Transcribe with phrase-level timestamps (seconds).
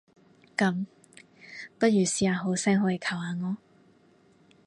[0.57, 0.87] 噉，
[1.77, 3.57] 不如試下好聲好氣求下我？